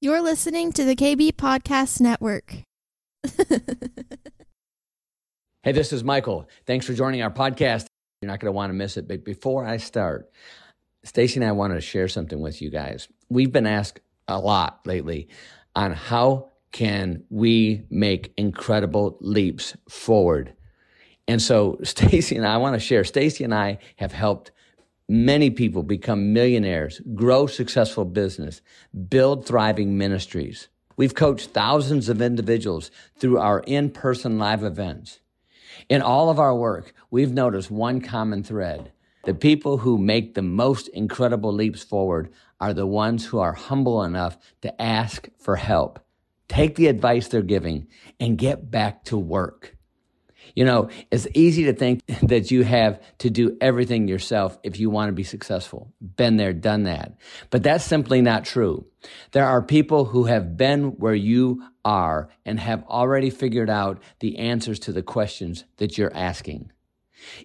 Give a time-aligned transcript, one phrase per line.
[0.00, 2.62] You're listening to the KB Podcast Network.
[5.64, 6.48] hey, this is Michael.
[6.66, 7.86] Thanks for joining our podcast.
[8.22, 9.08] You're not going to want to miss it.
[9.08, 10.30] But before I start,
[11.02, 13.08] Stacy and I wanted to share something with you guys.
[13.28, 13.98] We've been asked
[14.28, 15.26] a lot lately
[15.74, 20.54] on how can we make incredible leaps forward.
[21.26, 23.02] And so Stacy and I, I want to share.
[23.02, 24.52] Stacy and I have helped
[25.08, 28.60] many people become millionaires, grow successful business,
[29.08, 30.68] build thriving ministries.
[30.96, 35.20] We've coached thousands of individuals through our in-person live events.
[35.88, 38.92] In all of our work, we've noticed one common thread.
[39.24, 44.02] The people who make the most incredible leaps forward are the ones who are humble
[44.02, 46.00] enough to ask for help,
[46.48, 47.86] take the advice they're giving,
[48.18, 49.76] and get back to work.
[50.58, 54.90] You know, it's easy to think that you have to do everything yourself if you
[54.90, 55.94] want to be successful.
[56.00, 57.16] Been there, done that.
[57.50, 58.84] But that's simply not true.
[59.30, 64.36] There are people who have been where you are and have already figured out the
[64.38, 66.72] answers to the questions that you're asking.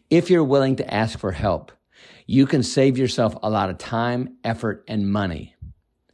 [0.10, 1.72] If you're willing to ask for help,
[2.26, 5.54] you can save yourself a lot of time, effort, and money.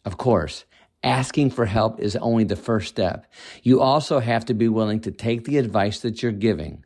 [0.03, 0.65] Of course,
[1.01, 3.25] asking for help is only the first step.
[3.63, 6.83] You also have to be willing to take the advice that you're giving.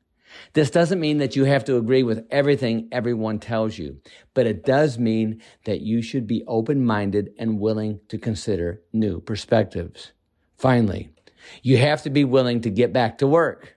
[0.53, 3.99] This doesn't mean that you have to agree with everything everyone tells you,
[4.33, 9.19] but it does mean that you should be open minded and willing to consider new
[9.19, 10.11] perspectives.
[10.57, 11.09] Finally,
[11.61, 13.75] you have to be willing to get back to work.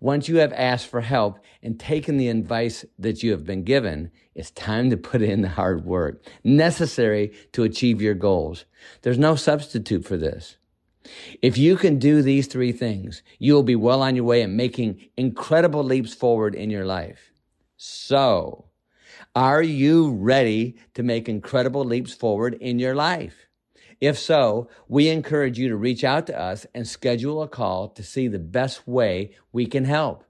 [0.00, 4.10] Once you have asked for help and taken the advice that you have been given,
[4.34, 8.64] it's time to put in the hard work necessary to achieve your goals.
[9.02, 10.57] There's no substitute for this.
[11.42, 14.56] If you can do these three things, you will be well on your way and
[14.56, 17.32] making incredible leaps forward in your life.
[17.76, 18.66] So,
[19.34, 23.46] are you ready to make incredible leaps forward in your life?
[24.00, 28.02] If so, we encourage you to reach out to us and schedule a call to
[28.02, 30.24] see the best way we can help.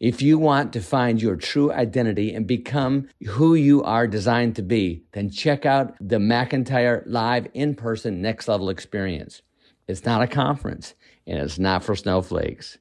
[0.00, 4.62] If you want to find your true identity and become who you are designed to
[4.62, 9.42] be, then check out the McIntyre Live in person next level experience.
[9.92, 10.94] It's not a conference
[11.26, 12.78] and it's not for snowflakes.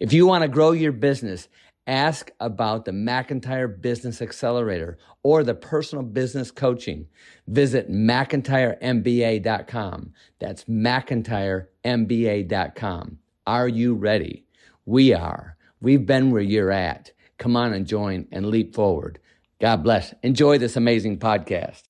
[0.00, 1.48] If you want to grow your business,
[1.86, 7.06] ask about the McIntyre Business Accelerator or the personal business coaching.
[7.46, 10.12] Visit McIntyreMBA.com.
[10.38, 13.18] That's McIntyreMBA.com.
[13.46, 14.44] Are you ready?
[14.84, 15.56] We are.
[15.80, 17.12] We've been where you're at.
[17.38, 19.20] Come on and join and leap forward.
[19.60, 20.14] God bless.
[20.22, 21.87] Enjoy this amazing podcast.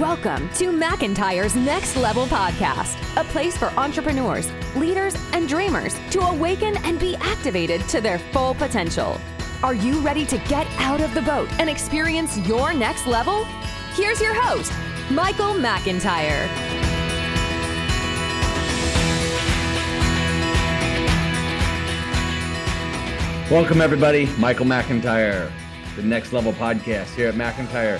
[0.00, 6.76] Welcome to McIntyre's Next Level Podcast, a place for entrepreneurs, leaders, and dreamers to awaken
[6.84, 9.18] and be activated to their full potential.
[9.62, 13.44] Are you ready to get out of the boat and experience your next level?
[13.94, 14.70] Here's your host,
[15.10, 16.46] Michael McIntyre.
[23.50, 24.26] Welcome, everybody.
[24.36, 25.50] Michael McIntyre,
[25.94, 27.98] the Next Level Podcast here at McIntyre.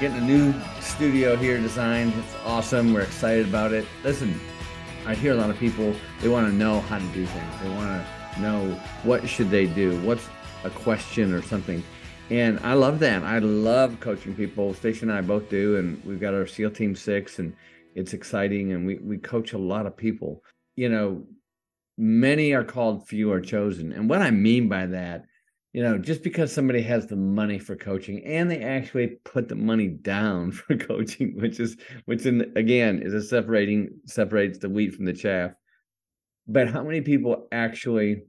[0.00, 2.12] Getting a new studio here designed.
[2.16, 2.94] It's awesome.
[2.94, 3.84] We're excited about it.
[4.04, 4.40] Listen,
[5.04, 7.54] I hear a lot of people, they want to know how to do things.
[7.60, 10.00] They want to know what should they do?
[10.02, 10.28] What's
[10.62, 11.82] a question or something?
[12.30, 13.24] And I love that.
[13.24, 14.72] I love coaching people.
[14.72, 15.78] Stacy and I both do.
[15.78, 17.52] And we've got our SEAL Team Six, and
[17.96, 18.70] it's exciting.
[18.70, 20.44] And we, we coach a lot of people.
[20.76, 21.24] You know,
[21.96, 23.90] many are called, few are chosen.
[23.90, 25.24] And what I mean by that
[25.78, 29.54] you know, just because somebody has the money for coaching and they actually put the
[29.54, 34.92] money down for coaching, which is which in again is a separating separates the wheat
[34.92, 35.52] from the chaff.
[36.48, 38.22] But how many people actually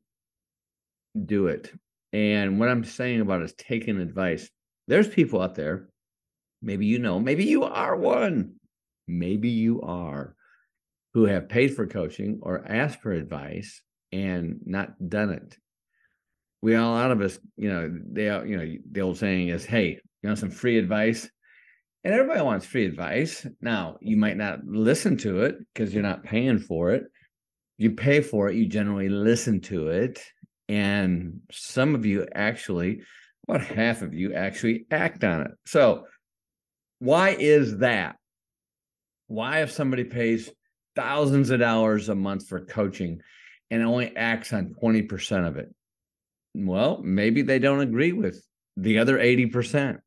[1.26, 1.74] do it?
[2.14, 4.48] And what I'm saying about is taking advice.
[4.88, 5.90] There's people out there,
[6.62, 8.58] maybe you know, maybe you are one,
[9.08, 10.36] maybe you are,
[11.16, 13.82] who have paid for coaching or asked for advice
[14.12, 15.58] and not done it
[16.62, 20.00] we all out of us, you know, they, you know, the old saying is, "Hey,
[20.22, 21.30] you want some free advice?"
[22.04, 23.46] And everybody wants free advice.
[23.62, 27.04] Now, you might not listen to it because you're not paying for it.
[27.78, 30.22] You pay for it, you generally listen to it,
[30.68, 33.02] and some of you actually,
[33.48, 35.52] about half of you actually act on it.
[35.66, 36.06] So,
[37.00, 38.18] why is that?
[39.28, 40.50] Why, if somebody pays
[40.96, 43.22] thousands of dollars a month for coaching
[43.72, 45.74] and only acts on 20% of it?
[46.56, 48.44] Well, maybe they don't agree with
[48.76, 50.00] the other 80%.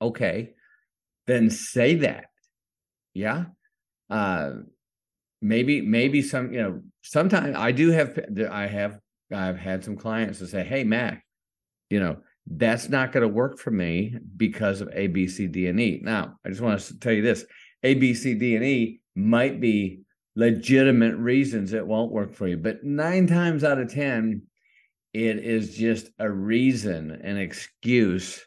[0.00, 0.50] Okay.
[1.26, 2.26] Then say that.
[3.14, 3.46] Yeah.
[4.10, 4.50] Uh
[5.40, 8.18] maybe maybe some you know sometimes I do have
[8.50, 8.98] I have
[9.32, 11.24] I've had some clients that say, "Hey Mac,
[11.90, 15.66] you know, that's not going to work for me because of A, B, C, D,
[15.66, 17.44] and E." Now, I just want to tell you this:
[17.82, 20.00] A, B, C, D, and E might be
[20.36, 22.56] legitimate reasons it won't work for you.
[22.56, 24.42] But nine times out of 10,
[25.18, 28.40] it is just a reason, an excuse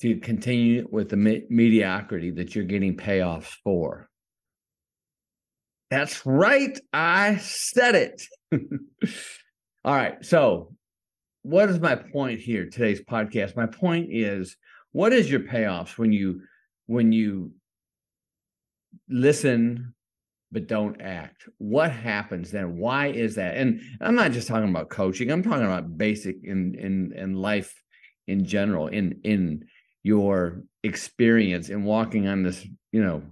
[0.00, 4.08] to continue with the me- mediocrity that you're getting payoffs for.
[5.90, 6.76] That's right.
[6.92, 8.22] I said it.
[9.84, 10.22] All right.
[10.24, 10.74] So,
[11.42, 13.54] what is my point here today's podcast?
[13.54, 14.56] My point is
[14.90, 16.40] what is your payoffs when you
[16.86, 17.52] when you
[19.08, 19.94] listen
[20.50, 21.48] but don't act.
[21.58, 22.78] What happens then?
[22.78, 23.56] Why is that?
[23.56, 27.74] And i'm not just talking about coaching i'm talking about basic in in in life
[28.26, 29.64] in general in in
[30.02, 33.22] your experience in walking on this you know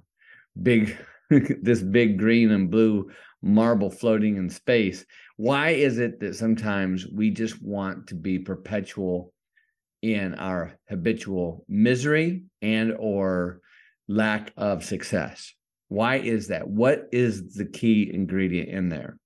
[0.63, 0.97] big
[1.31, 3.11] this big green and blue
[3.43, 5.05] marble floating in space.
[5.37, 9.33] Why is it that sometimes we just want to be perpetual
[10.03, 13.61] in our habitual misery and or
[14.09, 15.53] lack of success
[15.89, 16.69] why is that?
[16.69, 19.17] What is the key ingredient in there?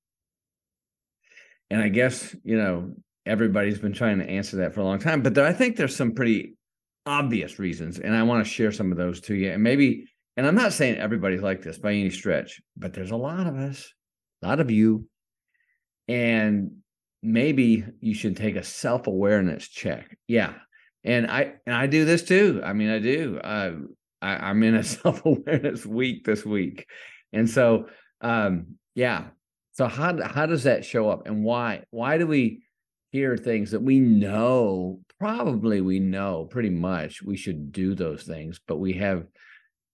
[1.71, 2.93] And i guess you know
[3.27, 5.95] everybody's been trying to answer that for a long time but there, i think there's
[5.95, 6.55] some pretty
[7.07, 10.05] obvious reasons and i want to share some of those to you and maybe
[10.37, 13.55] and i'm not saying everybody's like this by any stretch but there's a lot of
[13.55, 13.93] us
[14.43, 15.07] a lot of you
[16.09, 16.73] and
[17.23, 20.17] maybe you should take a self-awareness check.
[20.27, 20.55] Yeah
[21.05, 22.61] and i and i do this too.
[22.65, 23.39] I mean i do.
[23.39, 23.73] Uh,
[24.23, 26.87] I, am in a self-awareness week this week.
[27.33, 27.87] And so
[28.21, 29.29] um yeah.
[29.73, 32.63] So how how does that show up and why why do we
[33.13, 38.61] hear things that we know probably we know pretty much we should do those things
[38.67, 39.27] but we have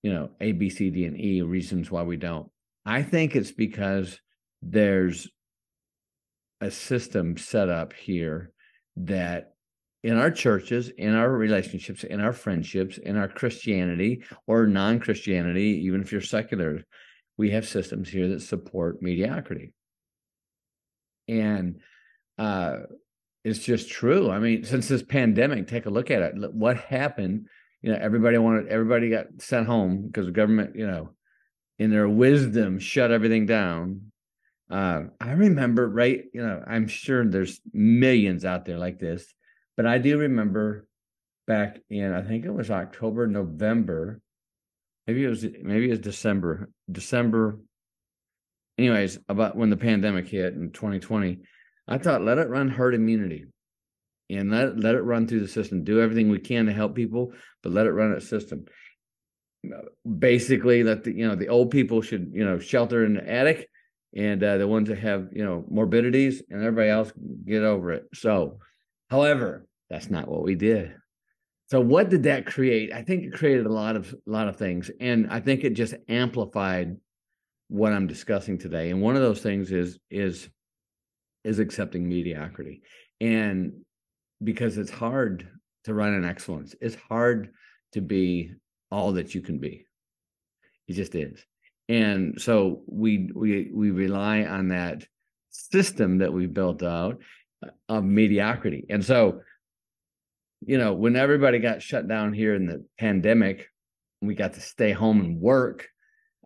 [0.02, 2.48] you know a b c d and e reasons why we don't?
[2.84, 4.20] I think it's because
[4.62, 5.28] there's
[6.60, 8.52] a system set up here
[8.96, 9.55] that
[10.06, 15.82] in our churches, in our relationships, in our friendships, in our Christianity or non Christianity,
[15.84, 16.84] even if you're secular,
[17.36, 19.72] we have systems here that support mediocrity.
[21.26, 21.80] And
[22.38, 22.82] uh,
[23.42, 24.30] it's just true.
[24.30, 26.54] I mean, since this pandemic, take a look at it.
[26.54, 27.48] What happened?
[27.82, 31.14] You know, everybody wanted, everybody got sent home because the government, you know,
[31.80, 34.12] in their wisdom, shut everything down.
[34.70, 36.26] Uh, I remember, right?
[36.32, 39.34] You know, I'm sure there's millions out there like this,
[39.76, 40.86] but I do remember
[41.46, 44.20] back in I think it was October, November,
[45.06, 47.60] maybe it was maybe it was December, December.
[48.78, 51.40] Anyways, about when the pandemic hit in 2020,
[51.88, 53.46] I thought let it run herd immunity,
[54.28, 55.84] and let let it run through the system.
[55.84, 57.32] Do everything we can to help people,
[57.62, 58.66] but let it run its system.
[60.18, 63.68] Basically, that the you know the old people should you know shelter in the attic
[64.14, 67.12] and uh, the ones that have you know morbidities and everybody else
[67.44, 68.58] get over it so
[69.10, 70.94] however that's not what we did.
[71.68, 72.92] So what did that create?
[72.92, 75.70] I think it created a lot of a lot of things and i think it
[75.70, 76.96] just amplified
[77.68, 80.48] what i'm discussing today and one of those things is is
[81.42, 82.82] is accepting mediocrity
[83.20, 83.72] and
[84.44, 85.48] because it's hard
[85.84, 87.52] to run an excellence it's hard
[87.92, 88.52] to be
[88.92, 89.84] all that you can be.
[90.86, 91.44] It just is
[91.88, 95.06] and so we we we rely on that
[95.50, 97.18] system that we built out
[97.88, 98.86] of mediocrity.
[98.90, 99.40] And so
[100.60, 103.68] you know when everybody got shut down here in the pandemic
[104.22, 105.88] we got to stay home and work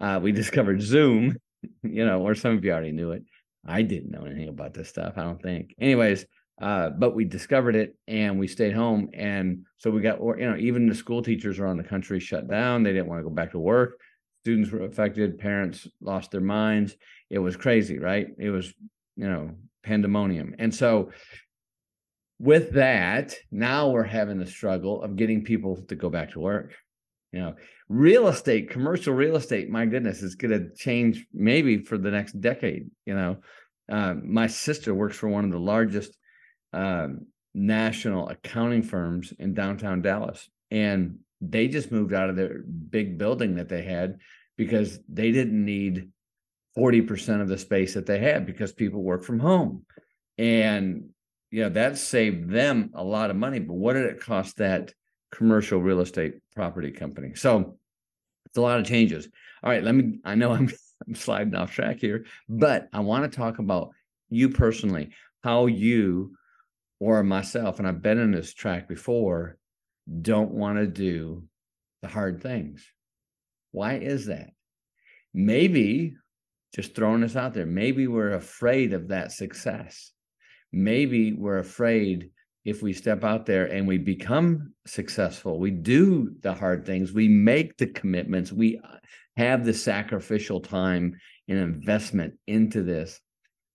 [0.01, 1.37] uh, we discovered zoom
[1.83, 3.23] you know or some of you already knew it.
[3.67, 5.75] I didn't know anything about this stuff i don't think.
[5.81, 6.27] Anyways
[6.61, 9.09] uh, but we discovered it and we stayed home.
[9.15, 12.83] And so we got you know even the school teachers around the country shut down.
[12.83, 13.99] They didn't want to go back to work.
[14.45, 15.39] Students were affected.
[15.39, 16.97] Parents lost their minds.
[17.31, 18.29] It was crazy right?
[18.39, 18.75] It was
[19.17, 19.51] you know
[19.83, 20.55] pandemonium.
[20.59, 21.11] And so
[22.39, 26.75] with that now we're having the struggle of getting people to go back to work
[27.33, 27.55] you know.
[27.89, 32.41] Real estate commercial real estate my goodness is going to change maybe for the next
[32.41, 33.37] decade you know.
[33.91, 36.17] Uh, my sister works for one of the largest
[36.73, 43.19] um, national accounting firms in downtown dallas and they just moved out of their big
[43.19, 44.19] building that they had
[44.57, 46.11] because they didn't need
[46.79, 49.85] 40% of the space that they had because people work from home.
[50.39, 51.11] And
[51.51, 53.59] you know, that saved them a lot of money.
[53.59, 54.95] But what did it cost that
[55.33, 57.35] commercial real estate property company?
[57.35, 57.77] So
[58.47, 59.29] it's a lot of changes.
[59.63, 60.71] All right, let me I know I'm
[61.07, 63.91] I'm sliding off track here, but I want to talk about
[64.29, 65.11] you personally,
[65.43, 66.35] how you
[67.01, 69.57] or myself, and I've been in this track before,
[70.21, 71.45] don't want to do
[72.03, 72.87] the hard things.
[73.73, 74.51] Why is that?
[75.33, 76.17] Maybe,
[76.73, 80.13] just throwing this out there, maybe we're afraid of that success.
[80.73, 82.31] Maybe we're afraid
[82.65, 87.27] if we step out there and we become successful, we do the hard things, we
[87.27, 88.97] make the commitments, we uh,
[89.37, 91.17] have the sacrificial time
[91.49, 93.21] and investment into this.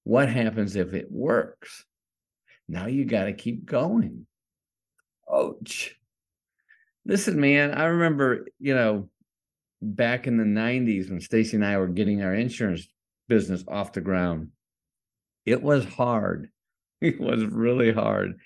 [0.03, 1.83] What happens if it works?
[2.67, 4.27] Now you got to keep going.
[5.31, 5.95] Ouch.
[7.05, 9.09] Listen, man, I remember, you know,
[9.93, 12.87] back in the 90s when Stacy and I were getting our insurance
[13.27, 14.49] business off the ground.
[15.45, 16.49] It was hard.
[17.01, 18.39] It was really hard.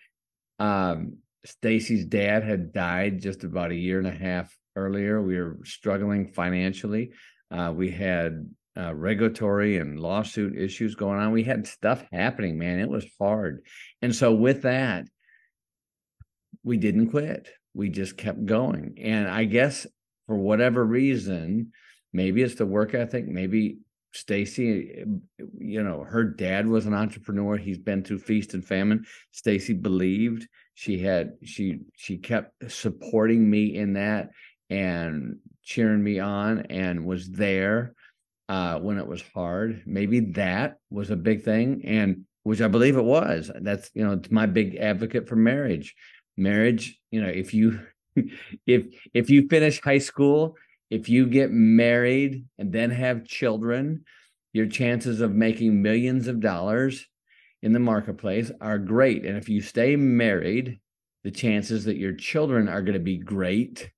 [0.58, 5.22] Um, Stacy's dad had died just about a year and a half earlier.
[5.22, 7.12] We were struggling financially.
[7.52, 11.32] Uh, we had uh, regulatory and lawsuit issues going on.
[11.32, 12.80] We had stuff happening, man.
[12.80, 13.62] It was hard.
[14.02, 15.06] And so, with that,
[16.64, 17.50] we didn't quit.
[17.74, 18.96] We just kept going.
[19.02, 19.86] And I guess
[20.30, 21.72] for whatever reason,
[22.14, 23.80] maybe it's the work ethic, maybe
[24.14, 25.04] Stacy,
[25.58, 27.58] you know, her dad was an entrepreneur.
[27.58, 29.08] He's been through feast and famine.
[29.32, 34.30] Stacy believed she had she she kept supporting me in that
[34.70, 37.96] and cheering me on and was there
[38.50, 39.82] uh, when it was hard.
[39.88, 43.50] Maybe that was a big thing, and which I believe it was.
[43.60, 45.96] That's you know, it's my big advocate for marriage.
[46.38, 47.80] Marriage, you know, if you
[48.66, 50.56] if if you finish high school
[50.90, 54.06] if you get married and then have children,
[54.54, 57.06] your chances of making millions of dollars
[57.62, 59.26] in the marketplace are great.
[59.26, 60.80] And if you stay married,
[61.24, 63.92] the chances that your children are going to be great,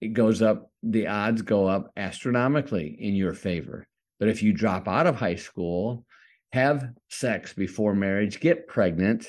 [0.00, 3.86] it goes up, the odds go up astronomically in your favor.
[4.18, 6.04] But if you drop out of high school,
[6.52, 9.26] have sex before marriage, get pregnant,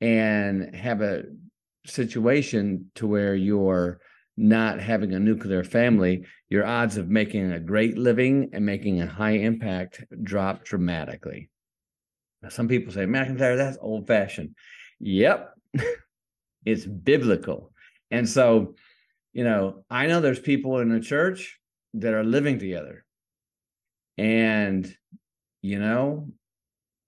[0.00, 1.24] and have a
[1.86, 4.00] situation to where you're
[4.36, 9.06] not having a nuclear family, your odds of making a great living and making a
[9.06, 11.50] high impact drop dramatically.
[12.42, 14.54] Now, some people say, McIntyre, that's old fashioned.
[15.00, 15.54] Yep,
[16.64, 17.72] it's biblical.
[18.10, 18.74] And so,
[19.32, 21.58] you know, I know there's people in the church
[21.94, 23.04] that are living together.
[24.18, 24.92] And,
[25.62, 26.28] you know,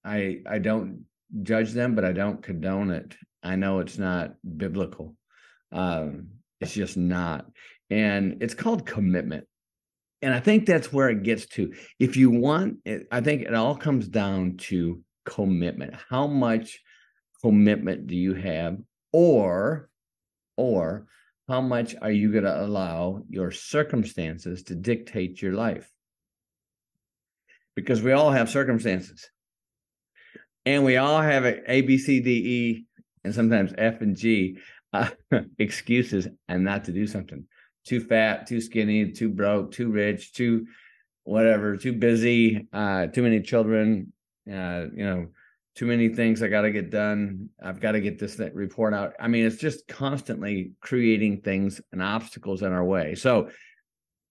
[0.05, 1.05] I I don't
[1.43, 3.17] judge them, but I don't condone it.
[3.43, 5.17] I know it's not biblical.
[5.73, 6.29] Um,
[6.61, 7.47] it's just not.
[7.91, 9.47] And it's called commitment.
[10.23, 11.73] And I think that's where it gets to.
[11.99, 15.95] If you want, it, I think it all comes down to commitment.
[16.09, 16.81] How much
[17.43, 18.79] commitment do you have?
[19.13, 19.89] Or,
[20.57, 21.07] or
[21.49, 25.93] how much are you going to allow your circumstances to dictate your life?
[27.77, 29.29] Because we all have circumstances.
[30.65, 32.86] And we all have A, B, C, D, E,
[33.27, 34.57] and sometimes F and G
[34.93, 35.11] uh,
[35.59, 37.45] excuses and not to do something.
[37.85, 40.67] Too fat, too skinny, too broke, too rich, too
[41.25, 44.13] whatever, too busy, uh, too many children,
[44.49, 45.27] uh, you know,
[45.75, 47.51] too many things I got to get done.
[47.63, 49.13] I've got to get this report out.
[49.21, 53.15] I mean, it's just constantly creating things and obstacles in our way.
[53.17, 53.51] So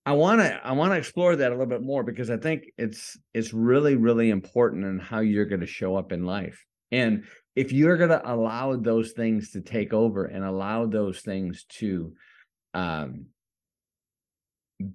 [0.05, 2.71] I want to I want to explore that a little bit more because I think
[2.77, 6.65] it's it's really really important in how you're going to show up in life.
[6.91, 7.25] And
[7.55, 12.13] if you're going to allow those things to take over and allow those things to
[12.73, 13.27] um,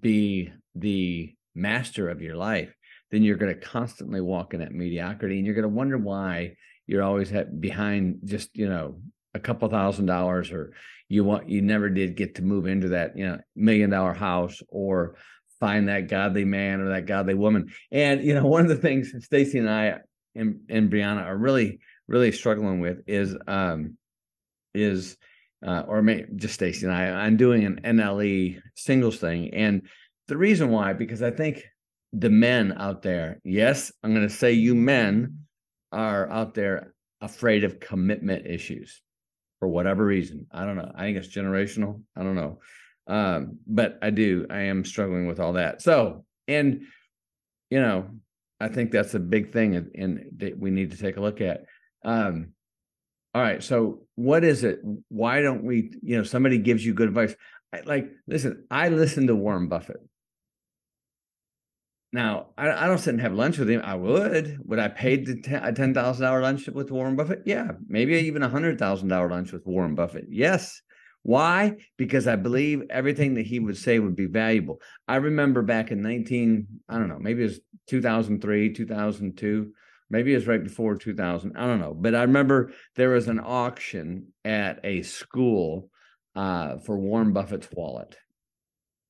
[0.01, 2.75] be the master of your life,
[3.11, 6.55] then you're going to constantly walk in that mediocrity and you're going to wonder why
[6.87, 9.01] you're always behind just, you know,
[9.35, 10.73] a couple thousand dollars or
[11.09, 14.61] you want, you never did get to move into that, you know, million dollar house
[14.69, 15.17] or
[15.59, 17.71] find that godly man or that godly woman.
[17.91, 19.99] And, you know, one of the things Stacy and I
[20.35, 23.97] and, and Brianna are really really struggling with is um
[24.75, 25.17] is
[25.67, 29.53] uh, or may, just Stacy and I, I'm doing an NLE singles thing.
[29.53, 29.83] And
[30.29, 31.65] the reason why, because I think
[32.13, 35.41] the men out there, yes, I'm going to say you men
[35.93, 39.03] are out there afraid of commitment issues
[39.59, 40.47] for whatever reason.
[40.51, 40.91] I don't know.
[40.95, 42.01] I think it's generational.
[42.17, 42.61] I don't know.
[43.07, 44.47] Um, but I do.
[44.49, 45.83] I am struggling with all that.
[45.83, 46.83] So, and,
[47.69, 48.09] you know,
[48.61, 51.65] I think that's a big thing and, that we need to take a look at.
[52.05, 52.53] Um,
[53.35, 53.63] all right.
[53.63, 54.81] So what is it?
[55.09, 57.35] Why don't we, you know, somebody gives you good advice.
[57.73, 60.01] I, like, listen, I listen to Warren Buffett.
[62.13, 63.83] Now, I, I, don't sit and have lunch with him.
[63.85, 64.59] I would.
[64.65, 67.43] Would I pay a ten thousand dollar lunch with Warren Buffett?
[67.47, 70.27] Yeah, maybe even a hundred thousand dollar lunch with Warren Buffett.
[70.29, 70.83] Yes.
[71.23, 71.77] Why?
[71.97, 74.81] Because I believe everything that he would say would be valuable.
[75.07, 78.87] I remember back in nineteen, I don't know, maybe it was two thousand three, two
[78.87, 79.73] thousand two
[80.11, 81.95] maybe it was right before 2000 i don't know.
[81.95, 85.89] But i remember there was an auction at a school
[86.37, 88.17] uh, for warren buffett's wallet.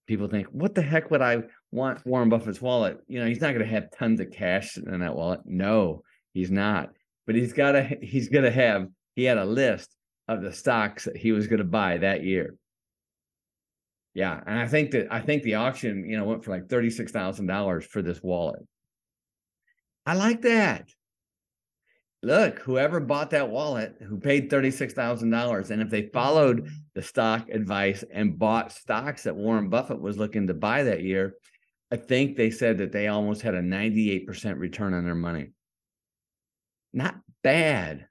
[0.06, 2.98] People think what the heck would i want warren buffett's wallet?
[3.08, 5.40] You know he's not going to have tons of cash in that wallet.
[5.44, 6.02] No
[6.32, 6.90] he's not.
[7.26, 9.94] But he's got to he's going to have he had a list
[10.30, 12.54] of the stocks that he was going to buy that year.
[14.14, 16.90] Yeah, and I think that I think the auction, you know, went for like thirty
[16.90, 18.62] six thousand dollars for this wallet.
[20.06, 20.88] I like that.
[22.22, 26.68] Look, whoever bought that wallet, who paid thirty six thousand dollars, and if they followed
[26.94, 31.34] the stock advice and bought stocks that Warren Buffett was looking to buy that year,
[31.90, 35.14] I think they said that they almost had a ninety eight percent return on their
[35.14, 35.50] money.
[36.92, 38.06] Not bad.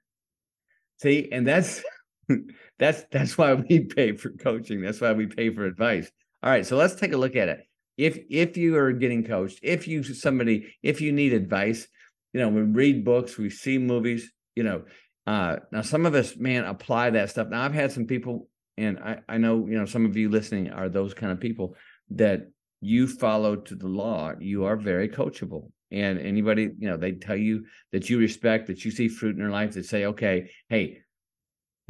[0.98, 1.82] See, and that's
[2.78, 4.80] that's that's why we pay for coaching.
[4.80, 6.10] That's why we pay for advice.
[6.42, 7.60] All right, so let's take a look at it.
[7.96, 11.86] If if you are getting coached, if you somebody, if you need advice,
[12.32, 14.84] you know, we read books, we see movies, you know.
[15.26, 17.48] Uh, now some of us, man, apply that stuff.
[17.48, 20.70] Now I've had some people, and I, I know, you know, some of you listening
[20.70, 21.76] are those kind of people
[22.10, 22.48] that
[22.80, 24.32] you follow to the law.
[24.40, 25.70] You are very coachable.
[25.92, 29.42] And anybody, you know, they tell you that you respect, that you see fruit in
[29.42, 31.00] their life, that say, okay, hey,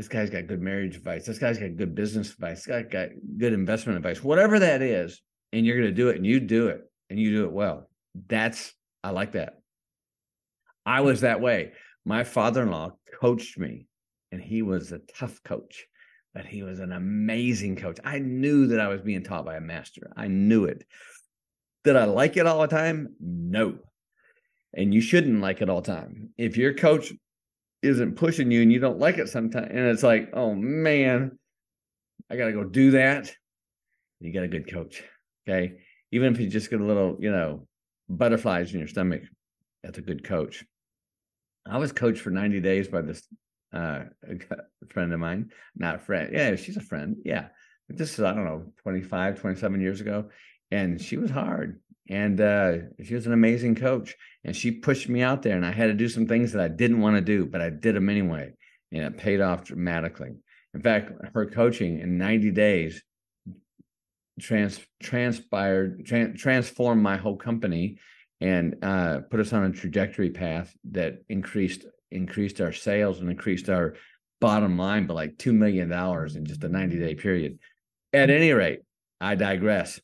[0.00, 1.26] this guy's got good marriage advice.
[1.26, 2.64] This guy's got good business advice.
[2.64, 4.24] This guy's got good investment advice.
[4.24, 5.20] Whatever that is,
[5.52, 7.86] and you're going to do it, and you do it, and you do it well.
[8.26, 8.72] That's
[9.04, 9.58] I like that.
[10.86, 11.72] I was that way.
[12.06, 13.88] My father-in-law coached me,
[14.32, 15.84] and he was a tough coach,
[16.32, 17.98] but he was an amazing coach.
[18.02, 20.10] I knew that I was being taught by a master.
[20.16, 20.82] I knew it.
[21.84, 23.16] Did I like it all the time?
[23.20, 23.76] No.
[24.72, 26.30] And you shouldn't like it all the time.
[26.38, 27.12] If your coach
[27.82, 29.68] isn't pushing you and you don't like it sometimes.
[29.70, 31.38] And it's like oh man
[32.30, 33.32] i gotta go do that.
[34.20, 35.02] You got a good coach
[35.48, 35.74] okay?
[36.12, 37.66] Even if you just get a little you know
[38.08, 39.22] butterflies in your stomach
[39.82, 40.64] that's a good coach.
[41.66, 43.26] I was coached for 90 days by this
[43.72, 44.04] uh
[44.88, 45.50] friend of mine.
[45.76, 46.30] Not a friend.
[46.32, 47.16] Yeah she's a friend.
[47.24, 47.48] Yeah.
[47.88, 50.30] This is i don't know 25 27 years ago.
[50.70, 54.14] And she was hard and uh, she was an amazing coach
[54.44, 56.68] and she pushed me out there and i had to do some things that i
[56.68, 58.52] didn't want to do but i did them anyway
[58.92, 60.32] and it paid off dramatically.
[60.74, 63.02] In fact her coaching in 90 days
[64.40, 67.98] trans transpired transformed my whole company
[68.40, 73.68] and uh, put us on a trajectory path that increased increased our sales and increased
[73.68, 73.94] our
[74.40, 77.58] bottom line by like two million dollars in just a 90 day period.
[78.12, 78.80] At any rate
[79.20, 80.00] i digress.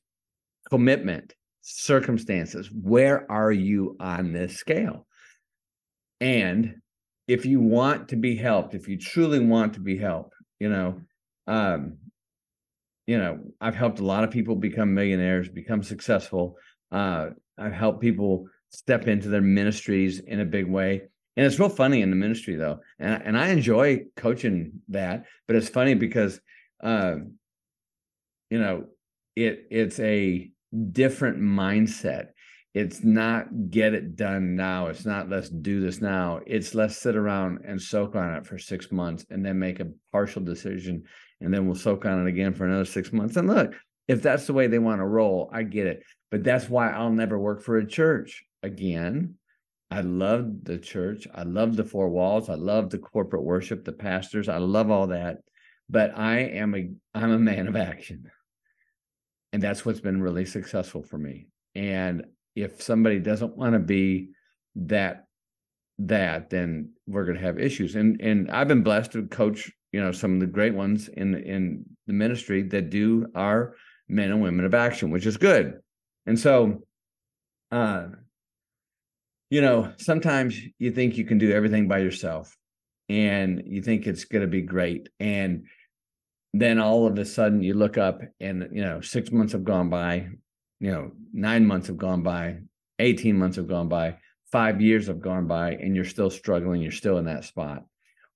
[0.69, 1.33] Commitment
[1.69, 2.71] circumstances.
[2.71, 5.07] Where are you on this scale?
[6.21, 6.77] And
[7.27, 11.01] if you want to be helped, if you truly want to be helped, you know,
[11.49, 11.99] um,
[13.07, 16.57] you know, I've helped a lot of people become millionaires, become successful.
[16.91, 21.03] Uh, I've helped people step into their ministries in a big way.
[21.37, 22.81] And it's real funny in the ministry though.
[22.99, 26.41] And, and I enjoy coaching that, but it's funny because
[26.83, 27.17] uh,
[28.51, 28.85] you know,
[29.35, 30.51] it it's a
[30.93, 32.29] different mindset.
[32.75, 34.89] It's not get it done now.
[34.89, 36.41] It's not let's do this now.
[36.47, 39.93] It's let's sit around and soak on it for six months and then make a
[40.13, 41.05] partial decision.
[41.41, 43.37] And then we'll soak on it again for another six months.
[43.37, 43.75] And look,
[44.09, 46.03] if that's the way they want to roll, I get it.
[46.31, 49.37] But that's why I'll never work for a church again.
[49.91, 51.27] I love the church.
[51.35, 52.51] I love the four walls.
[52.51, 54.49] I love the corporate worship, the pastors.
[54.49, 55.39] I love all that.
[55.89, 58.31] But I am a I'm a man of action
[59.57, 61.47] and that's what's been really successful for me.
[61.75, 64.29] And if somebody doesn't want to be
[64.75, 65.25] that
[65.99, 67.97] that then we're going to have issues.
[67.97, 71.35] And and i've been blessed to coach you know some of the great ones in
[71.37, 73.77] in the ministry that do are
[74.11, 75.81] men and women of action which is good.
[76.27, 76.83] And so
[77.73, 78.09] uh
[79.49, 82.55] you know sometimes you think you can do everything by yourself
[83.09, 85.09] and you think it's going to be great.
[85.19, 85.65] And
[86.61, 89.89] then all of a sudden you look up and you know six months have gone
[89.89, 90.29] by
[90.81, 92.59] you know nine months have gone by
[92.99, 94.17] 18 months have gone by
[94.53, 97.85] five years have gone by and you're still struggling you're still in that spot.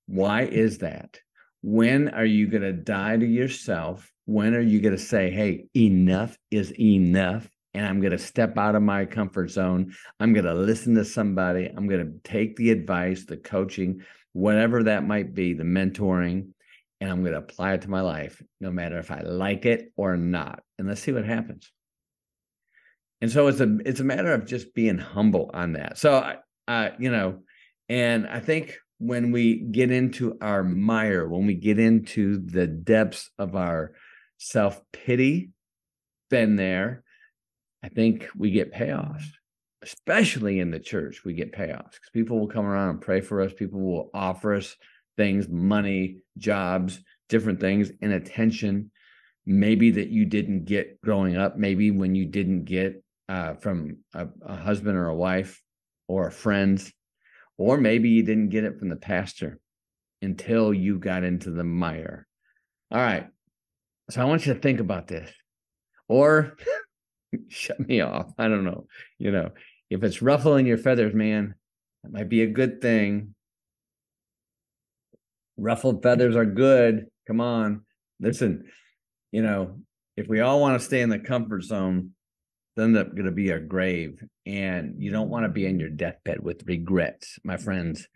[0.07, 1.19] Why is that?
[1.61, 4.11] When are you going to die to yourself?
[4.25, 8.57] When are you going to say hey enough is enough and i'm going to step
[8.57, 9.93] out of my comfort zone.
[10.19, 11.67] I'm going to listen to somebody.
[11.67, 14.01] I'm going to take the advice the coaching
[14.33, 16.49] whatever that might be the mentoring
[17.01, 19.91] and I'm going to apply it to my life, no matter if I like it
[19.97, 20.61] or not.
[20.77, 21.71] And let's see what happens.
[23.19, 25.97] And so it's a it's a matter of just being humble on that.
[25.97, 26.35] So
[26.67, 27.39] I, you know,
[27.89, 33.31] and I think when we get into our mire, when we get into the depths
[33.37, 33.93] of our
[34.37, 35.51] self pity,
[36.29, 37.03] then there,
[37.83, 39.25] I think we get payoffs,
[39.81, 41.23] especially in the church.
[41.25, 43.53] We get payoffs because people will come around and pray for us.
[43.53, 44.75] People will offer us
[45.21, 48.91] things money jobs different things and attention
[49.45, 54.27] maybe that you didn't get growing up maybe when you didn't get uh, from a,
[54.45, 55.61] a husband or a wife
[56.07, 56.91] or a friend
[57.57, 59.59] or maybe you didn't get it from the pastor
[60.21, 62.27] until you got into the mire.
[62.91, 63.27] All right.
[64.09, 65.31] So I want you to think about this
[66.07, 66.57] or
[67.47, 68.33] shut me off.
[68.37, 68.87] I don't know.
[69.19, 69.51] You know,
[69.89, 71.55] if it's ruffling your feathers, man,
[72.03, 73.35] that might be a good thing.
[75.61, 77.05] Ruffled feathers are good.
[77.27, 77.85] Come on.
[78.19, 78.65] Listen,
[79.31, 79.77] you know,
[80.17, 82.11] if we all want to stay in the comfort zone,
[82.75, 84.19] then that's going to be our grave.
[84.45, 88.07] And you don't want to be in your deathbed with regrets, my friends.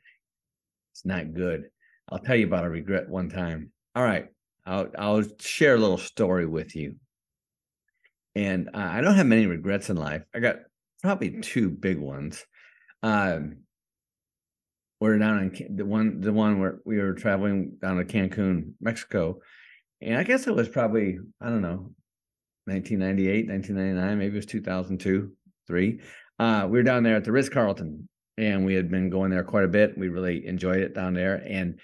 [0.93, 1.65] It's not good.
[2.09, 3.71] I'll tell you about a regret one time.
[3.95, 4.27] All right.
[4.65, 6.95] I'll, I'll share a little story with you.
[8.35, 10.23] And uh, I don't have many regrets in life.
[10.33, 10.57] I got
[11.03, 12.43] probably two big ones.
[13.03, 13.57] Um,
[14.99, 19.39] we're down in the one, the one where we were traveling down to Cancun, Mexico,
[20.01, 21.91] and I guess it was probably I don't know,
[22.65, 25.31] 1998, 1999, maybe it was 2002,
[25.67, 25.99] three.
[26.39, 29.43] Uh, we were down there at the Ritz Carlton, and we had been going there
[29.43, 29.97] quite a bit.
[29.97, 31.79] We really enjoyed it down there, and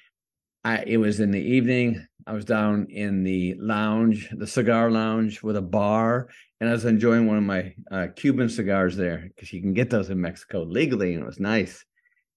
[0.63, 2.05] I it was in the evening.
[2.27, 6.85] I was down in the lounge, the cigar lounge with a bar, and I was
[6.85, 10.63] enjoying one of my uh, Cuban cigars there because you can get those in Mexico
[10.63, 11.83] legally, and it was nice.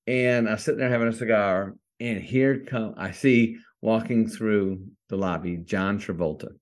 [0.07, 5.17] And I sitting there having a cigar, and here come I see walking through the
[5.17, 6.49] lobby John Travolta.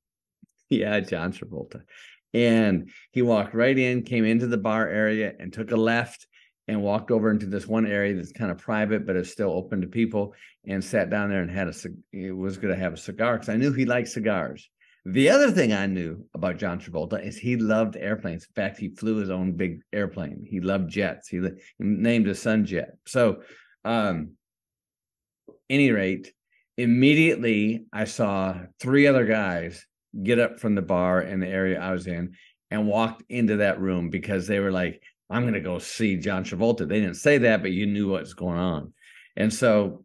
[0.71, 1.83] Yeah, John Travolta.
[2.33, 6.27] And he walked right in, came into the bar area, and took a left
[6.67, 9.83] and walked over into this one area that's kind of private, but it's still open
[9.83, 10.35] to people,
[10.67, 13.57] and sat down there and had a was going to have a cigar because I
[13.57, 14.71] knew he liked cigars.
[15.05, 18.45] The other thing I knew about John Travolta is he loved airplanes.
[18.45, 20.47] In fact, he flew his own big airplane.
[20.49, 21.29] He loved jets.
[21.29, 21.41] He,
[21.81, 22.97] named his son Jet.
[23.07, 23.43] So,
[23.85, 24.33] um,
[25.69, 26.33] any rate,
[26.77, 29.85] immediately I saw three other guys
[30.23, 32.35] get up from the bar in the area I was in
[32.71, 36.45] and walked into that room because they were like, I'm going to go see John
[36.45, 36.87] Travolta.
[36.87, 38.93] They didn't say that, but you knew what's going on.
[39.37, 40.05] And so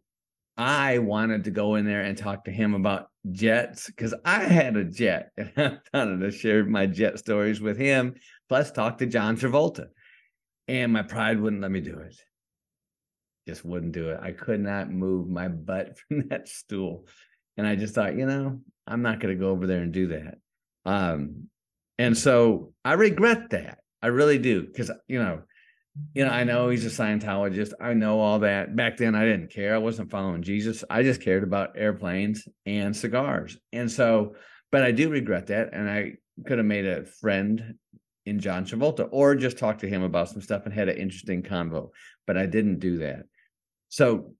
[0.56, 4.76] I wanted to go in there and talk to him about jets because I had
[4.76, 8.14] a jet and I wanted to share my jet stories with him,
[8.48, 9.88] plus talk to John Travolta.
[10.66, 12.16] And my pride wouldn't let me do it.
[13.46, 14.20] Just wouldn't do it.
[14.22, 17.06] I could not move my butt from that stool.
[17.56, 20.08] And I just thought, you know, I'm not going to go over there and do
[20.08, 20.38] that.
[20.84, 21.48] Um,
[21.98, 23.78] and so I regret that.
[24.00, 25.42] I really do because you know,
[26.14, 27.72] you know, I know he's a Scientologist.
[27.80, 28.74] I know all that.
[28.74, 29.74] Back then, I didn't care.
[29.74, 30.84] I wasn't following Jesus.
[30.90, 33.56] I just cared about airplanes and cigars.
[33.72, 34.34] And so,
[34.72, 35.70] but I do regret that.
[35.72, 36.14] And I
[36.46, 37.74] could have made a friend
[38.26, 41.42] in John Travolta or just talked to him about some stuff and had an interesting
[41.42, 41.90] convo.
[42.26, 43.24] But I didn't do that.
[43.88, 44.34] So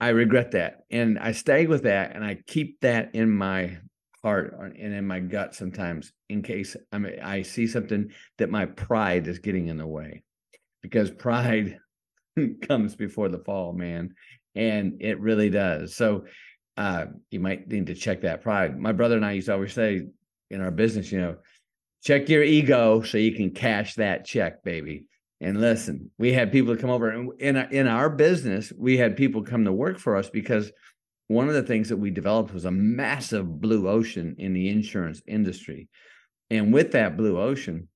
[0.00, 0.84] I regret that.
[0.90, 3.78] And I stay with that and I keep that in my
[4.22, 8.66] heart and in my gut sometimes in case I mean, I see something that my
[8.66, 10.22] pride is getting in the way
[10.82, 11.78] because pride
[12.68, 14.14] comes before the fall, man.
[14.54, 15.94] And it really does.
[15.94, 16.24] So
[16.76, 18.78] uh, you might need to check that pride.
[18.78, 20.06] My brother and I used to always say
[20.50, 21.36] in our business, you know,
[22.02, 25.04] check your ego so you can cash that check, baby.
[25.40, 29.42] And listen, we had people come over and in in our business, we had people
[29.42, 30.72] come to work for us because
[31.28, 35.22] one of the things that we developed was a massive blue ocean in the insurance
[35.26, 35.88] industry.
[36.50, 37.88] And with that blue ocean,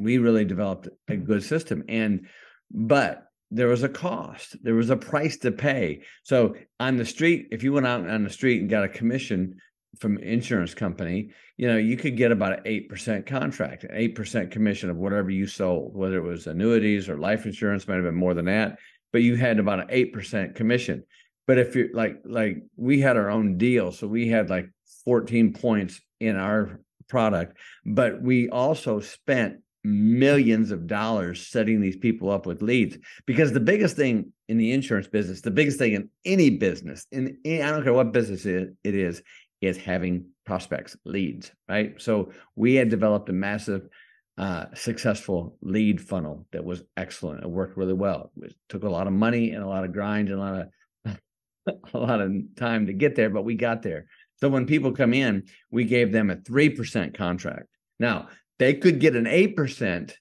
[0.00, 1.84] we really developed a good system.
[1.88, 2.26] And,
[2.70, 6.02] but there was a cost, there was a price to pay.
[6.22, 9.56] So on the street, if you went out on the street and got a commission
[9.98, 14.88] from insurance company, you know, you could get about an 8% contract, an 8% commission
[14.88, 18.34] of whatever you sold, whether it was annuities or life insurance, might have been more
[18.34, 18.78] than that,
[19.12, 21.04] but you had about an 8% commission.
[21.46, 24.70] But if you're like like we had our own deal, so we had like
[25.04, 32.30] 14 points in our product, but we also spent millions of dollars setting these people
[32.30, 36.08] up with leads because the biggest thing in the insurance business the biggest thing in
[36.24, 39.22] any business in any, i don't care what business it is
[39.62, 43.88] is having prospects leads right so we had developed a massive
[44.38, 49.06] uh, successful lead funnel that was excellent it worked really well it took a lot
[49.06, 50.68] of money and a lot of grind and a lot of
[51.94, 54.06] a lot of time to get there, but we got there.
[54.36, 57.66] So when people come in, we gave them a 3% contract.
[57.98, 58.28] Now,
[58.60, 60.12] they could get an 8%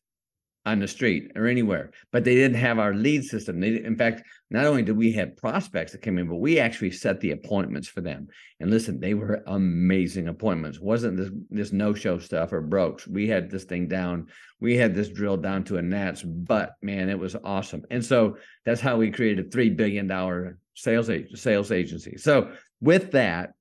[0.65, 3.59] on the street or anywhere, but they didn't have our lead system.
[3.59, 6.91] They, in fact, not only did we have prospects that came in, but we actually
[6.91, 8.29] set the appointments for them.
[8.61, 10.79] And listen, they were amazing appointments.
[10.79, 13.05] Wasn't this this no show stuff or brokes.
[13.07, 14.27] We had this thing down.
[14.61, 16.75] We had this drilled down to a gnat's butt.
[16.81, 17.83] Man, it was awesome.
[17.91, 22.15] And so that's how we created a three billion dollar sales sales agency.
[22.17, 23.51] So with that,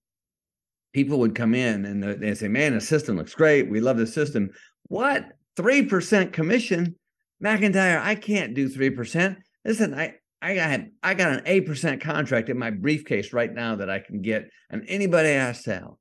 [0.93, 3.71] people would come in and they say, "Man, the system looks great.
[3.71, 4.51] We love the system."
[4.85, 6.97] What three percent commission,
[7.43, 8.01] McIntyre?
[8.01, 9.39] I can't do three percent.
[9.65, 13.91] Listen, I I got I got an 8% contract in my briefcase right now that
[13.91, 15.99] I can get and anybody I sell.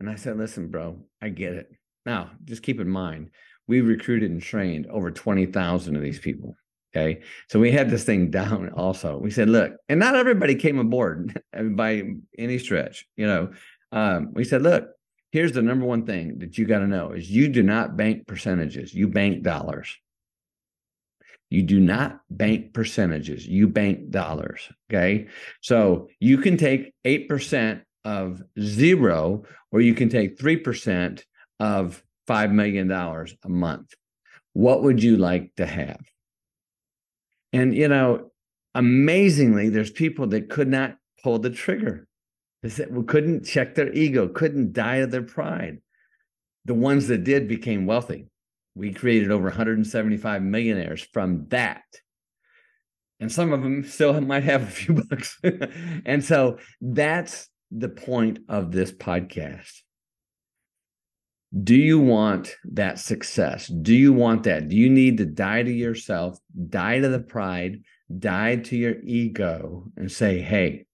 [0.00, 1.70] And I said, listen, bro, I get it.
[2.06, 3.30] Now, just keep in mind,
[3.66, 6.56] we recruited and trained over 20,000 of these people.
[6.96, 7.22] Okay.
[7.48, 9.18] So we had this thing down also.
[9.18, 11.40] We said, look, and not everybody came aboard
[11.72, 12.02] by
[12.38, 13.52] any stretch, you know.
[13.92, 14.90] Um, we said, look,
[15.32, 18.26] here's the number one thing that you got to know is you do not bank
[18.26, 19.96] percentages, you bank dollars.
[21.50, 24.68] You do not bank percentages, you bank dollars.
[24.90, 25.28] Okay.
[25.62, 31.22] So you can take 8% of zero, or you can take 3%
[31.60, 33.94] of $5 million a month.
[34.52, 36.00] What would you like to have?
[37.52, 38.30] And, you know,
[38.74, 42.06] amazingly, there's people that could not pull the trigger,
[42.62, 45.78] that couldn't check their ego, couldn't die of their pride.
[46.64, 48.26] The ones that did became wealthy.
[48.74, 51.82] We created over 175 millionaires from that.
[53.20, 55.40] And some of them still might have a few bucks.
[56.04, 59.72] and so that's the point of this podcast.
[61.62, 63.68] Do you want that success?
[63.68, 64.68] Do you want that?
[64.68, 67.82] Do you need to die to yourself, die to the pride,
[68.18, 70.84] die to your ego, and say, hey,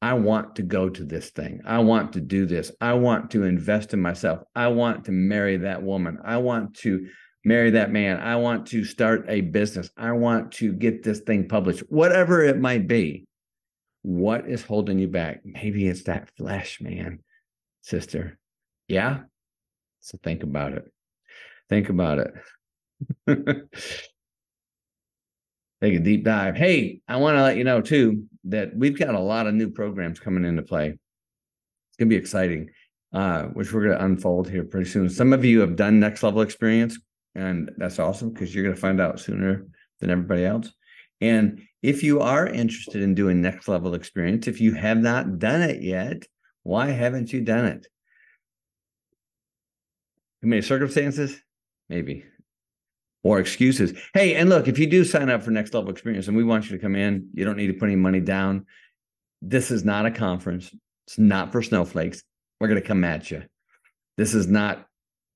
[0.00, 1.60] I want to go to this thing.
[1.64, 2.70] I want to do this.
[2.80, 4.42] I want to invest in myself.
[4.54, 6.18] I want to marry that woman.
[6.24, 7.08] I want to
[7.44, 8.20] marry that man.
[8.20, 9.90] I want to start a business.
[9.96, 13.26] I want to get this thing published, whatever it might be.
[14.02, 15.40] What is holding you back?
[15.44, 17.18] Maybe it's that flesh, man,
[17.82, 18.38] sister.
[18.86, 19.22] Yeah.
[20.00, 20.84] So think about it.
[21.68, 22.32] Think about it.
[25.82, 26.56] Take a deep dive.
[26.56, 29.70] Hey, I want to let you know too that we've got a lot of new
[29.70, 30.88] programs coming into play.
[30.88, 32.70] It's going to be exciting,
[33.12, 35.08] uh, which we're going to unfold here pretty soon.
[35.08, 36.98] Some of you have done next level experience,
[37.34, 39.66] and that's awesome because you're going to find out sooner
[40.00, 40.72] than everybody else.
[41.20, 45.62] And if you are interested in doing next level experience, if you have not done
[45.62, 46.24] it yet,
[46.62, 47.86] why haven't you done it?
[50.40, 51.40] Too many circumstances?
[51.88, 52.24] Maybe.
[53.24, 53.98] Or excuses.
[54.14, 56.70] Hey, and look, if you do sign up for next level experience and we want
[56.70, 58.66] you to come in, you don't need to put any money down.
[59.42, 60.72] This is not a conference.
[61.06, 62.22] It's not for snowflakes.
[62.60, 63.42] We're going to come at you.
[64.16, 64.86] This is not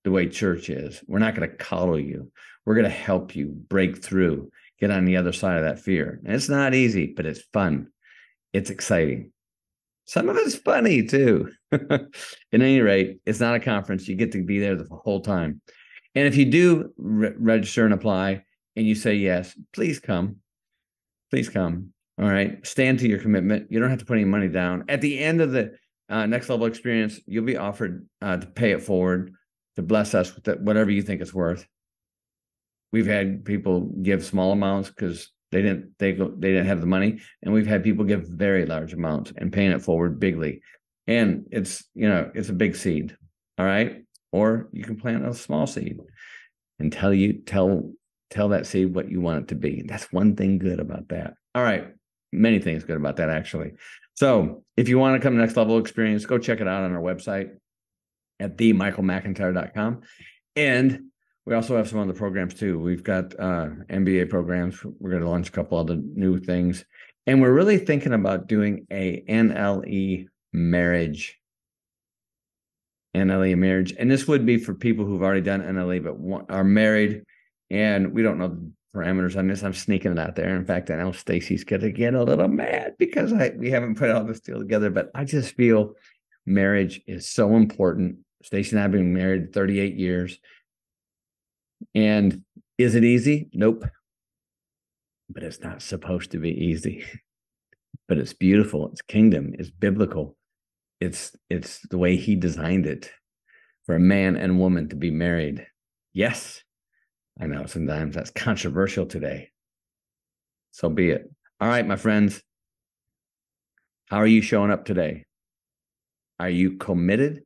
[0.05, 1.03] the way church is.
[1.07, 2.31] We're not going to coddle you.
[2.65, 4.51] We're going to help you break through
[4.83, 6.21] get on the other side of that fear.
[6.25, 7.87] And it's not easy, but it's fun.
[8.53, 9.31] It's exciting.
[10.07, 11.53] Some of it's funny too.
[11.73, 12.11] At
[12.53, 14.09] any rate, it's not a conference.
[14.09, 15.61] You get to be there the whole time.
[16.15, 18.45] And if you do re- register and apply
[18.77, 20.37] and you say yes, please come.
[21.31, 21.93] Please come.
[22.21, 22.65] All right.
[22.67, 23.71] Stand to your commitment.
[23.71, 24.85] You don't have to put any money down.
[24.89, 25.73] At the end of the
[26.09, 29.33] uh, next level experience, you'll be offered uh, to pay it forward
[29.77, 31.67] to bless us with whatever you think it's worth
[32.93, 36.87] we've had people give small amounts because they didn't they go they didn't have the
[36.87, 40.61] money and we've had people give very large amounts and paying it forward bigly
[41.07, 43.17] and it's you know it's a big seed
[43.59, 45.99] all right or you can plant a small seed
[46.79, 47.93] and tell you tell
[48.31, 51.35] tell that seed what you want it to be that's one thing good about that
[51.55, 51.89] all right
[52.33, 53.73] many things good about that actually
[54.15, 56.93] so if you want to come to next level experience go check it out on
[56.93, 57.51] our website
[58.41, 60.01] at themichaelmcintyre.com
[60.57, 61.01] and
[61.45, 62.79] we also have some other programs too.
[62.79, 64.85] We've got uh, MBA programs.
[64.85, 66.85] We're going to launch a couple other new things,
[67.27, 71.39] and we're really thinking about doing a NLE marriage.
[73.15, 77.25] NLE marriage, and this would be for people who've already done NLE but are married,
[77.71, 79.63] and we don't know the parameters on this.
[79.63, 80.57] I'm sneaking it out there.
[80.57, 83.97] In fact, I know Stacy's going to get a little mad because I we haven't
[83.97, 84.91] put all this deal together.
[84.91, 85.95] But I just feel
[86.47, 88.19] marriage is so important.
[88.43, 90.39] Stacy and I have been married 38 years
[91.95, 92.43] and
[92.79, 93.49] is it easy?
[93.53, 93.85] Nope.
[95.31, 97.05] But it's not supposed to be easy.
[98.09, 98.89] but it's beautiful.
[98.89, 99.55] It's kingdom.
[99.59, 100.37] It's biblical.
[101.03, 103.11] It's it's the way he designed it
[103.87, 105.67] for a man and woman to be married.
[106.13, 106.63] Yes.
[107.41, 109.49] I know sometimes that's controversial today.
[110.71, 111.29] So be it.
[111.61, 112.41] All right, my friends.
[114.11, 115.25] How are you showing up today?
[116.39, 117.43] Are you committed?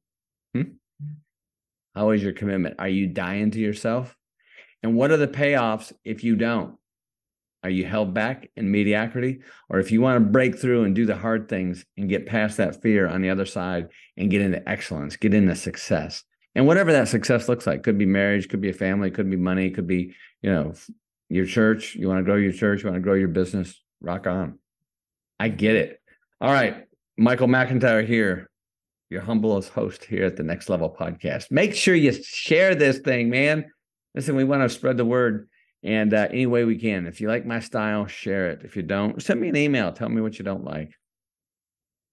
[0.55, 0.77] Hmm?
[1.95, 2.75] How is your commitment?
[2.79, 4.14] Are you dying to yourself?
[4.83, 6.77] And what are the payoffs if you don't?
[7.66, 9.40] Are you held back in mediocrity?
[9.68, 12.59] Or if you want to break through and do the hard things and get past
[12.59, 16.22] that fear on the other side and get into excellence, get into success.
[16.55, 19.37] And whatever that success looks like, could be marriage, could be a family, could be
[19.37, 20.74] money, could be, you know,
[21.29, 21.96] your church.
[21.96, 24.61] You want to grow your church, you want to grow your business, rock on.
[25.40, 26.00] I get it.
[26.40, 26.87] All right.
[27.18, 28.48] Michael McIntyre here,
[29.11, 31.50] your humblest host here at the Next Level Podcast.
[31.50, 33.72] Make sure you share this thing, man.
[34.14, 35.48] Listen, we want to spread the word.
[35.82, 37.06] And uh, any way we can.
[37.06, 38.62] If you like my style, share it.
[38.64, 39.92] If you don't, send me an email.
[39.92, 40.92] Tell me what you don't like.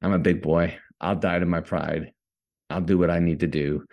[0.02, 0.78] I'm a big boy.
[0.99, 2.12] I'll die to my pride.
[2.69, 3.86] I'll do what I need to do.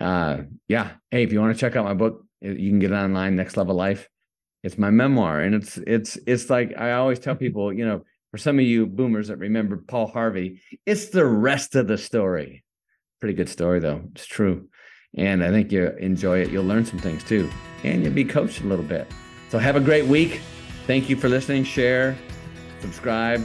[0.00, 0.92] Uh, yeah.
[1.10, 3.36] Hey, if you want to check out my book, you can get it online.
[3.36, 4.08] Next Level Life.
[4.62, 8.38] It's my memoir, and it's it's it's like I always tell people, you know, for
[8.38, 12.64] some of you boomers that remember Paul Harvey, it's the rest of the story.
[13.20, 14.02] Pretty good story though.
[14.14, 14.68] It's true.
[15.16, 16.50] And I think you'll enjoy it.
[16.50, 17.50] You'll learn some things too.
[17.84, 19.10] And you'll be coached a little bit.
[19.48, 20.40] So have a great week.
[20.86, 21.64] Thank you for listening.
[21.64, 22.16] Share,
[22.80, 23.44] subscribe.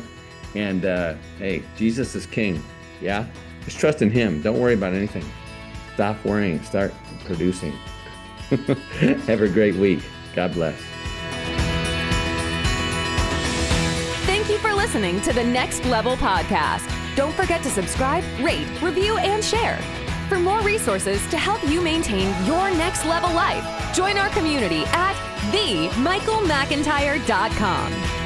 [0.55, 2.61] And uh, hey, Jesus is king.
[2.99, 3.25] Yeah?
[3.65, 4.41] Just trust in him.
[4.41, 5.25] Don't worry about anything.
[5.93, 6.61] Stop worrying.
[6.63, 6.93] Start
[7.25, 7.71] producing.
[8.49, 10.01] have a great week.
[10.35, 10.79] God bless.
[14.25, 16.89] Thank you for listening to the Next Level Podcast.
[17.15, 19.79] Don't forget to subscribe, rate, review, and share.
[20.31, 25.13] For more resources to help you maintain your next level life, join our community at
[25.51, 28.20] themichaelmcintyre.com.